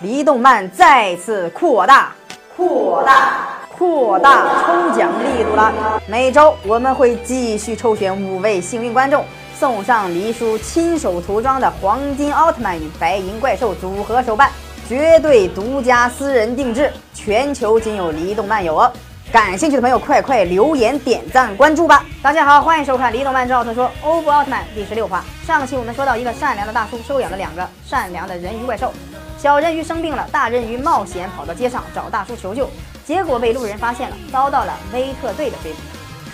[0.00, 2.12] 离动漫再次扩大、
[2.56, 6.00] 扩大、扩大抽奖力度了。
[6.06, 9.24] 每周我们会继续抽选五位幸运观众，
[9.58, 14.48] 送上黎叔亲手涂装的黄金奥特曼与白银怪兽组合手办，
[14.88, 18.92] 绝对独家私人定制，全球仅有离动漫有哦。
[19.32, 22.04] 感兴趣的朋友，快快留言、点赞、关注吧！
[22.22, 25.24] 大家好，欢迎收看《离动漫之奥特说》欧布奥特曼第十六话。
[25.44, 28.90] 上期我们说到，一个善良的大叔收养了两个善良的人鱼怪兽。
[29.38, 32.68] 小人鱼生病了，大人鱼冒险跑到街上找大叔求救，
[33.06, 35.78] 结果被路人发现了，遭到了威特队的追捕。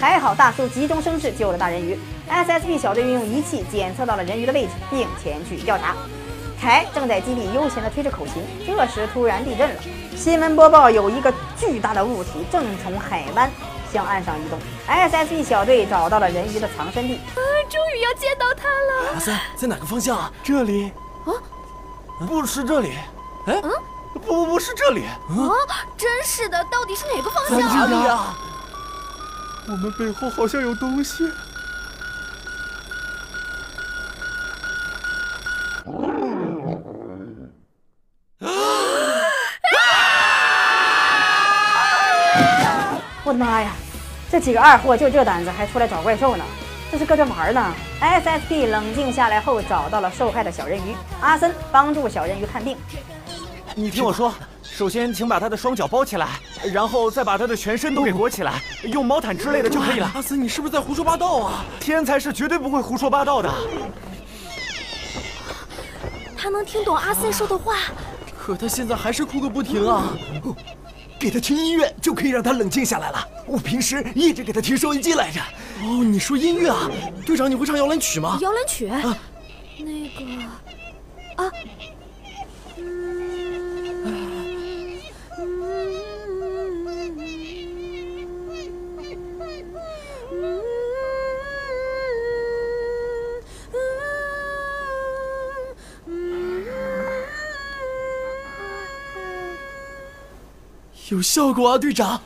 [0.00, 1.98] 还好大叔急中生智救了大人鱼。
[2.30, 5.94] ，SSP 小队运用仪器检测到了人鱼的位置，并前去调查。
[6.58, 9.76] 凯正在基地悠闲地吹着口琴，这时突然地震了。
[10.16, 13.50] 新闻播报：有一个巨大的物体正从海湾
[13.92, 14.58] 向岸上移动。
[14.88, 19.12] ，SSP 小队找到了人鱼的藏身地，啊，终于要见到他了！
[19.12, 20.32] 阿三，在哪个方向啊？
[20.42, 20.90] 这里？
[21.26, 21.32] 啊，
[22.20, 22.96] 不是这里。
[23.46, 23.70] 哎，嗯，
[24.14, 25.04] 不不不是这里。
[25.04, 25.16] 啊，
[25.96, 27.60] 真是的，到底是哪个方向？
[27.60, 28.34] 哪里啊？
[29.66, 31.30] 我们背后好像有东西。
[43.26, 43.72] 我的妈呀！
[44.30, 46.44] 这几个二货就这胆子，还出来找怪兽呢？
[46.90, 52.76] 这是搁这玩呢？SSP 冷静下来后，找到了受害的小人鱼阿森，帮助小人鱼看病。
[53.74, 54.32] 你听我说，
[54.62, 56.28] 首先请把他的双脚包起来，
[56.72, 60.08] 然后再把他的全身都给裹起来，用毛毯之类的就可以了。
[60.14, 61.64] 阿森，你是不是在胡说八道啊？
[61.80, 63.52] 天才是绝对不会胡说八道的。
[66.36, 67.74] 他能听懂阿森说的话，
[68.38, 70.14] 可他现在还是哭个不停啊！
[71.18, 73.28] 给他听音乐就可以让他冷静下来了。
[73.46, 75.40] 我平时一直给他听收音机来着。
[75.82, 76.90] 哦，你说音乐啊？
[77.24, 78.38] 队长，你会唱摇篮曲吗？
[78.40, 78.88] 摇篮曲？
[78.88, 79.16] 啊、
[79.78, 81.50] 那个啊。
[101.10, 102.18] 有效果啊，队长！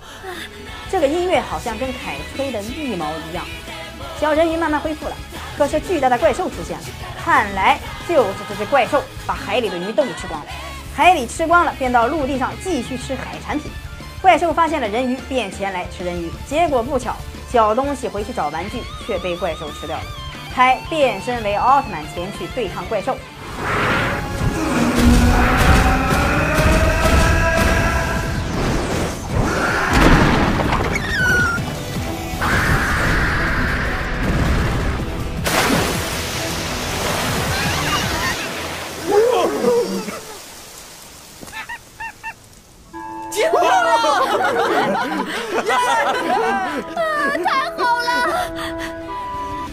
[0.88, 3.44] 这个音乐好像跟凯吹的一毛一样。
[4.20, 5.16] 小人鱼慢慢恢复了，
[5.56, 6.84] 可是巨大的怪兽出现了，
[7.24, 7.76] 看来
[8.08, 10.46] 就是这只怪兽把海里的鱼都给吃光了。
[10.94, 13.68] 海里吃光了，便到陆地上继续吃海产品。
[14.22, 16.30] 怪兽发现了人鱼，便前来吃人鱼。
[16.46, 17.16] 结果不巧，
[17.50, 20.02] 小东西回去找玩具，却被怪兽吃掉了。
[20.54, 23.16] 凯变身为奥特曼前去对抗怪兽。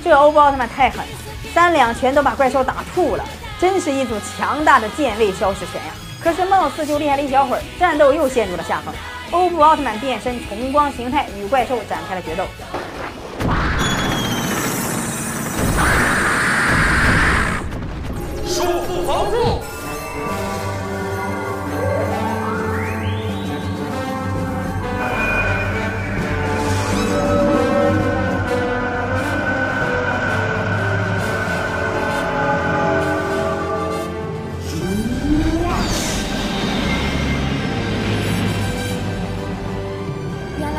[0.05, 1.07] 这欧布奥特曼太狠了，
[1.51, 3.25] 三两拳都把怪兽打吐了，
[3.59, 5.91] 真是一组强大的健胃消食拳呀！
[6.21, 8.93] 可是貌似就厉害了一小会儿，战斗又陷入了下风。
[9.31, 12.43] 欧布奥特曼变身重光形态，与怪兽展开了决斗。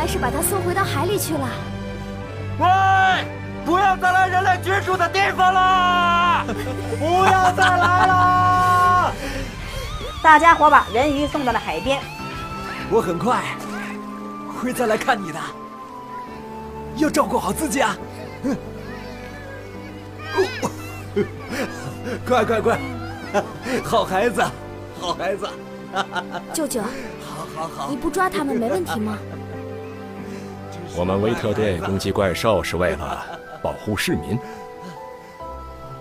[0.06, 1.48] 是把他送回到海里去了。
[2.58, 2.66] 喂，
[3.64, 6.44] 不要再来人类居住的地方了！
[6.98, 9.12] 不要再来了！
[10.22, 12.00] 大家伙把人鱼送到了海边。
[12.90, 13.42] 我很快
[14.60, 15.38] 会再来看你的，
[16.96, 17.96] 要照顾好自己啊！
[22.26, 22.78] 快 快快，
[23.84, 24.42] 好孩子，
[25.00, 25.48] 好孩子！
[26.52, 29.18] 舅舅，好好好，你不抓他们没问题吗？
[30.96, 33.22] 我们威特队攻击怪兽是为了
[33.60, 34.38] 保护市民，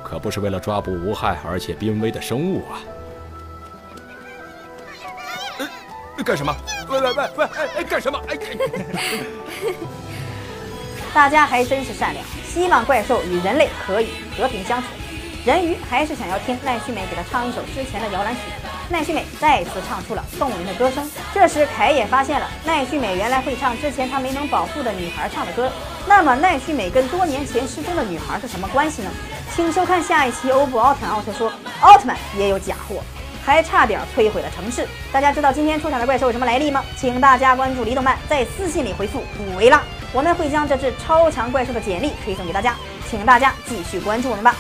[0.02, 2.80] 可不是为了抓捕无害而且濒危的生物啊！
[6.18, 6.56] 呃，干什么？
[6.88, 7.46] 喂喂喂喂！
[7.78, 8.18] 哎，干什么？
[8.30, 8.38] 哎！
[11.14, 14.88] 大家还真是善良，希望怪兽与人类可以和平相处。
[15.46, 18.40] 人鱼还是想要听赖绪美给他唱一首之前的摇篮曲。
[18.90, 21.10] 奈绪美再次唱出了动人的歌声。
[21.34, 25.72] 这时凯也发现了奈绪美原来会唱之前他没能保护的女孩唱的歌。
[26.08, 29.10] 那么奈绪美跟多年前失踪的女孩是什么关系呢？
[29.56, 31.52] 请收看下一期欧布奥特曼奥特说，
[31.82, 33.02] 奥特曼也有假货。
[33.44, 34.88] 还差点摧毁了城市。
[35.12, 36.84] 大家知道今天出场的怪兽有什么来历吗？
[36.98, 42.74] 请大家关注李动漫，在私信里回复“古维拉”，我们会将这只超强怪兽的简历推送给大家，
[43.08, 44.56] 请大家继续关注我们吧。